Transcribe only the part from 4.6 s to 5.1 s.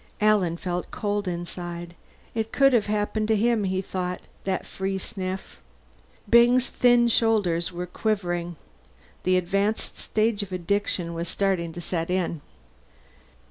free